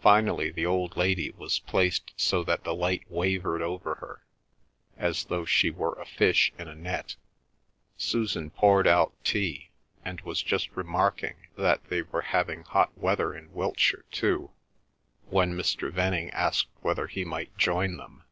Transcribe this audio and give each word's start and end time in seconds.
Finally 0.00 0.50
the 0.50 0.66
old 0.66 0.96
lady 0.96 1.30
was 1.30 1.60
placed 1.60 2.12
so 2.16 2.42
that 2.42 2.64
the 2.64 2.74
light 2.74 3.04
wavered 3.08 3.62
over 3.62 3.94
her, 4.00 4.24
as 4.96 5.26
though 5.26 5.44
she 5.44 5.70
were 5.70 5.94
a 6.00 6.04
fish 6.04 6.52
in 6.58 6.66
a 6.66 6.74
net. 6.74 7.14
Susan 7.96 8.50
poured 8.50 8.88
out 8.88 9.12
tea, 9.22 9.70
and 10.04 10.20
was 10.22 10.42
just 10.42 10.68
remarking 10.74 11.36
that 11.56 11.84
they 11.84 12.02
were 12.02 12.22
having 12.22 12.64
hot 12.64 12.90
weather 12.98 13.32
in 13.32 13.52
Wiltshire 13.52 14.02
too, 14.10 14.50
when 15.30 15.54
Mr. 15.54 15.92
Venning 15.92 16.30
asked 16.30 16.66
whether 16.80 17.06
he 17.06 17.24
might 17.24 17.56
join 17.56 17.98
them. 17.98 18.24